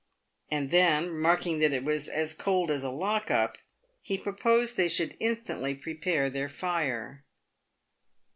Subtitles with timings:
[0.49, 3.59] And then, remarking that it was "as cold as a lock up,"
[4.01, 7.23] he proposed they should instantly prepare their fire.